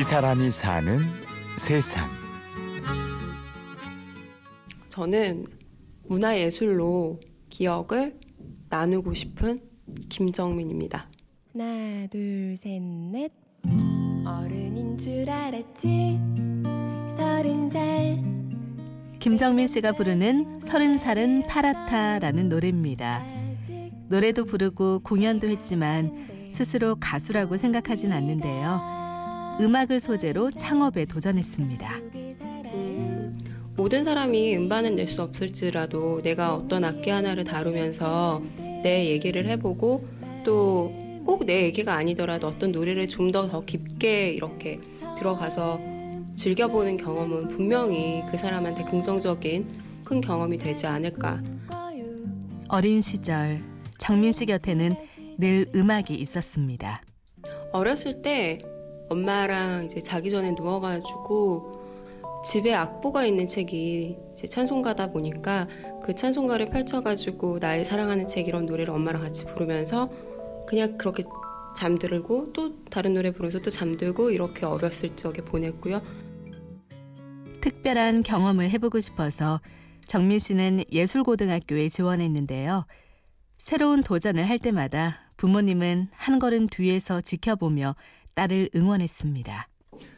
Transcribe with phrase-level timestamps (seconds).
[0.00, 0.98] 이 사람이 사는
[1.58, 2.08] 세상.
[4.88, 5.44] 저는
[6.08, 8.18] 문화예술로 기억을
[8.70, 9.60] 나누고 싶은
[10.08, 11.06] 김정민입니다.
[11.52, 13.30] 하나, 둘, 셋, 넷.
[14.24, 16.18] 어른인 줄 알았지.
[17.18, 18.24] 서른 살.
[19.18, 23.22] 김정민 씨가 부르는 서른 살은 파랗다라는 노래입니다.
[24.08, 28.99] 노래도 부르고 공연도 했지만 스스로 가수라고 생각하진 않는데요.
[29.60, 31.96] 음악을 소재로 창업에 도전했습니다.
[32.74, 33.38] 음,
[33.76, 38.42] 모든 사람이 음반은 낼수 없을지라도 내가 어떤 악기 하나를 다루면서
[38.82, 40.06] 내 얘기를 해보고
[40.44, 44.80] 또 꼭 내 얘기가 아니더라도 어떤 노래를 좀 더 더 깊게 이렇게
[45.18, 45.78] 들어가서
[46.34, 49.68] 즐겨보는 경험은 분명히 그 사람한테 긍정적인
[50.02, 51.42] 큰 경험이 되지 않을까.
[52.70, 53.62] 어린 시절
[53.98, 54.92] 정민 씨 곁에는
[55.38, 57.02] 늘 음악이 있었습니다.
[57.72, 58.58] 어렸을 때
[59.10, 61.80] 엄마랑 이제 자기 전에 누워가지고
[62.44, 65.68] 집에 악보가 있는 책이 이제 찬송가다 보니까
[66.02, 70.08] 그 찬송가를 펼쳐가지고 나의 사랑하는 책 이런 노래를 엄마랑 같이 부르면서
[70.66, 71.24] 그냥 그렇게
[71.76, 76.00] 잠들고 또 다른 노래 부르면서 또 잠들고 이렇게 어렸을 적에 보냈고요.
[77.60, 79.60] 특별한 경험을 해보고 싶어서
[80.06, 82.86] 정민 씨는 예술고등학교에 지원했는데요.
[83.58, 87.94] 새로운 도전을 할 때마다 부모님은 한 걸음 뒤에서 지켜보며
[88.34, 89.68] 딸을 응원했습니다.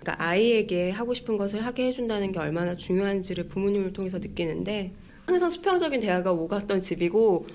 [0.01, 4.93] 그러니까 아이에게 하고 싶은 것을 하게 해준다는 게 얼마나 중요한지를 부모님을 통해서 느끼는데
[5.27, 7.47] 항상 수평적인 대화가 오갔던 집이고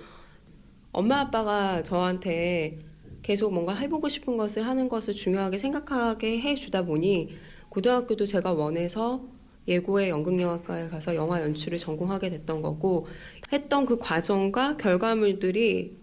[0.92, 2.80] 엄마 아빠가 저한테
[3.22, 7.38] 계속 뭔가 해보고 싶은 것을 하는 것을 중요하게 생각하게 해주다 보니
[7.70, 9.22] 고등학교도 제가 원해서
[9.68, 13.08] 예고의 연극영화과에 가서 영화 연출을 전공하게 됐던 거고
[13.52, 15.98] 했던 그 과정과 결과물들이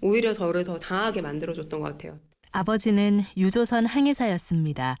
[0.00, 2.18] 오히려 저를 더 장하게 만들어줬던 것 같아요.
[2.52, 4.96] 아버지는 유조선 항해사였습니다.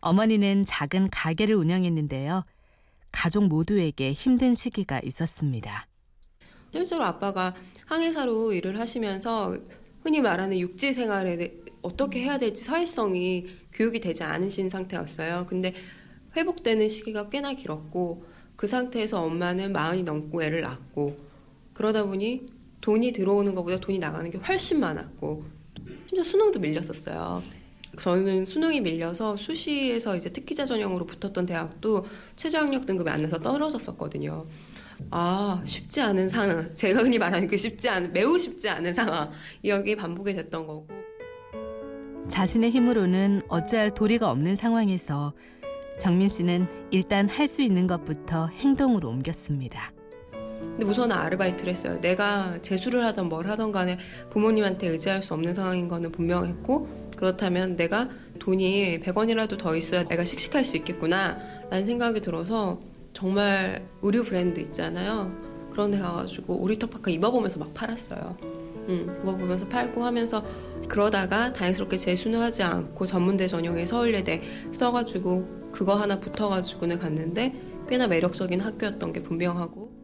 [0.00, 2.42] 어머니는 작은 가게를 운영했는데요.
[3.12, 5.86] 가족 모두에게 힘든 시기가 있었습니다.
[6.72, 7.54] 실제로 아빠가
[7.86, 9.56] 항해사로 일을 하시면서
[10.02, 11.52] 흔히 말하는 육지 생활에
[11.82, 15.46] 어떻게 해야 될지 사회성이 교육이 되지 않으신 상태였어요.
[15.48, 15.74] 근데
[16.36, 18.24] 회복되는 시기가 꽤나 길었고
[18.56, 21.16] 그 상태에서 엄마는 마흔이 넘고 애를 낳고
[21.72, 22.46] 그러다 보니
[22.80, 25.44] 돈이 들어오는 것보다 돈이 나가는 게 훨씬 많았고
[26.16, 27.42] 심지어 수능도 밀렸었어요.
[28.00, 32.06] 저는 수능이 밀려서 수시에서 이제 특기자 전형으로 붙었던 대학도
[32.36, 34.46] 최저 학력 등급이 안 나서 떨어졌었거든요.
[35.10, 39.30] 아 쉽지 않은 상황 제가 흔히 말하는 그 쉽지 않은 매우 쉽지 않은 상황
[39.66, 40.88] 여기 반복이 됐던 거고
[42.30, 45.34] 자신의 힘으로는 어찌할 도리가 없는 상황에서
[46.00, 49.92] 정민 씨는 일단 할 수 있는 것부터 행동으로 옮겼습니다.
[50.76, 51.98] 근데 우선은 아르바이트를 했어요.
[52.02, 53.98] 내가 재수를 하던 뭘 하던 간에
[54.28, 60.66] 부모님한테 의지할 수 없는 상황인 거는 분명했고 그렇다면 내가 돈이 100원이라도 더 있어야 내가 씩씩할
[60.66, 61.38] 수 있겠구나
[61.70, 62.78] 라는 생각이 들어서
[63.14, 65.34] 정말 의류 브랜드 있잖아요.
[65.70, 68.36] 그런 데 가가지고 오리터파카 입어보면서 막 팔았어요.
[68.90, 70.44] 음, 입어보면서 팔고 하면서
[70.90, 77.54] 그러다가 다행스럽게 재수는 하지 않고 전문대 전형에 서울예대 써가지고 그거 하나 붙어가지고는 갔는데
[77.88, 79.95] 꽤나 매력적인 학교였던 게 분명하고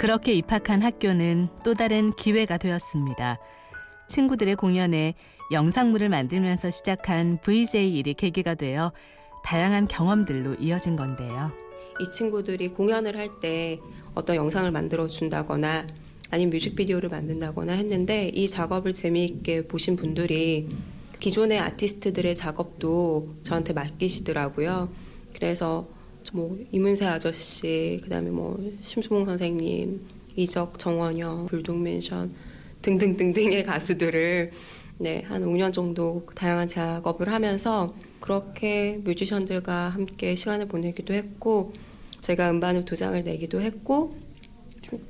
[0.00, 3.38] 그렇게 입학한 학교는 또 다른 기회가 되었습니다.
[4.08, 5.12] 친구들의 공연에
[5.52, 8.92] 영상물을 만들면서 시작한 VJ 일이 계기가 되어
[9.44, 11.52] 다양한 경험들로 이어진 건데요.
[12.00, 13.78] 이 친구들이 공연을 할 때
[14.14, 15.86] 어떤 영상을 만들어 준다거나
[16.30, 20.70] 아니면 뮤직비디오를 만든다거나 했는데 이 작업을 재미있게 보신 분들이
[21.18, 24.88] 기존의 아티스트들의 작업도 저한테 맡기시더라고요.
[25.34, 25.86] 그래서
[26.32, 30.00] 뭐 이문세 아저씨, 그다음에 뭐 심수봉 선생님,
[30.36, 32.34] 이적, 정원영, 불독맨션
[32.82, 34.50] 등등등등의 가수들을
[34.98, 41.72] 네, 한 5년 정도 다양한 작업을 하면서 그렇게 뮤지션들과 함께 시간을 보내기도 했고
[42.20, 44.16] 제가 음반을 두 장을 내기도 했고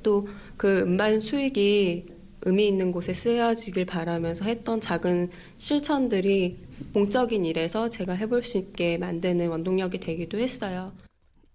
[0.03, 0.27] 또
[0.61, 2.05] 그 음반 수익이
[2.43, 6.59] 의미 있는 곳에 쓰여지길 바라면서 했던 작은 실천들이
[6.93, 10.91] 공적인 일에서 제가 해볼 수 있게 만드는 원동력이 되기도 했어요.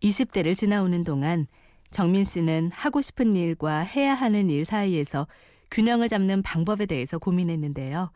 [0.03, 1.47] 20대를 지나오는 동안
[1.91, 5.27] 정민 씨는 하고 싶은 일과 해야 하는 일 사이에서
[5.71, 8.11] 균형을 잡는 방법에 대해서 고민했는데요.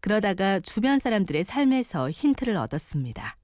[0.00, 3.36] 그러다가 주변 사람들의 삶에서 힌트를 얻었습니다.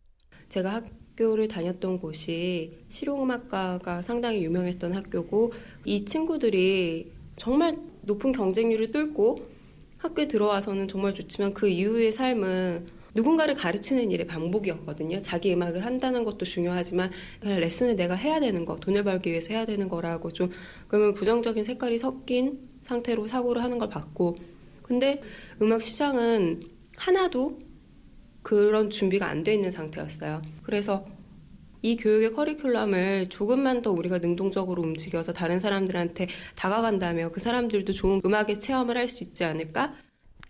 [0.49, 5.53] 제가 학교를 다녔던 곳이 실용음악과가 상당히 유명했던 학교고
[5.85, 9.49] 이 친구들이 정말 높은 경쟁률을 뚫고
[9.99, 15.21] 학교에 들어와서는 정말 좋지만 그 이후의 삶은 누군가를 가르치는 일의 반복이었거든요.
[15.21, 17.11] 자기 음악을 한다는 것도 중요하지만
[17.41, 20.51] 그냥 레슨을 내가 해야 되는 거, 돈을 벌기 위해서 해야 되는 거라고 좀
[20.89, 24.37] 그러면 부정적인 색깔이 섞인 상태로 사고를 하는 걸 봤고
[24.83, 25.23] 근데
[25.61, 26.63] 음악 시장은
[26.97, 27.59] 하나도
[28.43, 30.43] 그런 준비가 안 돼 있는 상태였어요.
[30.63, 31.07] 그래서
[31.83, 36.27] 이 교육의 커리큘럼을 조금만 더 우리가 능동적으로 움직여서 다른 사람들한테
[36.57, 39.95] 다가간다면 그 사람들도 좋은 음악의 체험을 할 수 있지 않을까?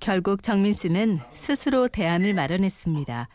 [0.08, 3.28] 결국 정민 씨는 스스로 대안을 마련했습니다.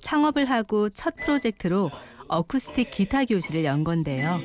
[0.00, 1.90] 창업을 하고 첫 프로젝트로
[2.28, 4.38] 어쿠스틱 기타 교실을 연 건데요.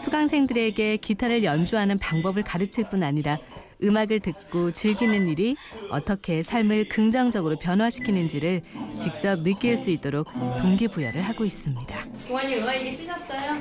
[0.00, 3.38] 수강생들에게 기타를 연주하는 방법을 가르칠 뿐 아니라
[3.80, 5.54] 음악을 듣고 즐기는 일이
[5.90, 8.62] 어떻게 삶을 긍정적으로 변화시키는지를
[8.96, 10.26] 직접 느낄 수 있도록
[10.58, 12.04] 동기부여를 하고 있습니다.
[12.26, 13.60] 동환이 음악일기 쓰셨어요?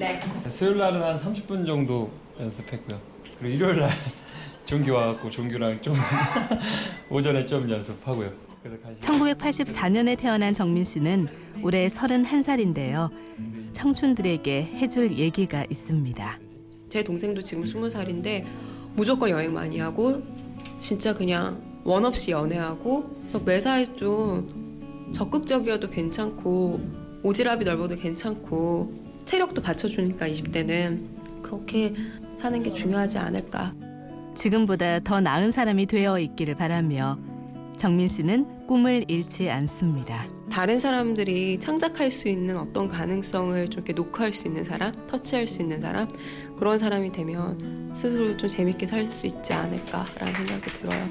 [0.00, 0.20] 네.
[0.50, 2.10] 수요일 날은 한 30분 정도
[2.40, 3.00] 연습했고요.
[3.38, 3.90] 그리고 일요일 날
[4.70, 5.96] 종규 와갖고 종규랑 좀
[7.10, 8.30] 오전에 좀 연습하고요.
[8.62, 11.26] 그래서 간식- 1984년에 태어난 정민 씨는
[11.60, 13.10] 올해 31살인데요.
[13.72, 16.38] 청춘들에게 해줄 얘기가 있습니다.
[16.88, 18.46] 제 동생도 지금 스무 살인데
[18.94, 20.22] 무조건 여행 많이 하고
[20.78, 23.10] 진짜 그냥 원 없이 연애하고
[23.44, 26.80] 매사에 좀 적극적이어도 괜찮고
[27.24, 28.94] 오지랖이 넓어도 괜찮고
[29.24, 31.92] 체력도 받쳐주니까 20대는 그렇게
[32.36, 33.74] 사는 게 중요하지 않을까.
[34.40, 37.18] 지금보다 더 나은 사람이 되어 있기를 바라며
[37.76, 40.26] 정민 씨는 꿈을 잃지 않습니다.
[40.50, 45.60] 다른 사람들이 창작할 수 있는 어떤 가능성을 좀 이렇게 녹화할 수 있는 사람, 터치할 수
[45.60, 46.08] 있는 사람
[46.58, 51.04] 그런 사람이 되면 스스로 좀 재밌게 살 수 있지 않을까라는 생각이 들어요.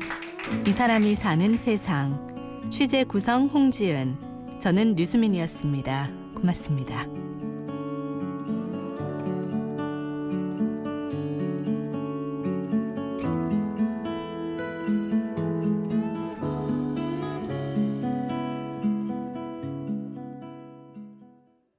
[0.65, 6.09] 이 사람이 사는 세상 취재 구성 홍지은 저는 류수민이었습니다.
[6.35, 7.28] 고맙습니다.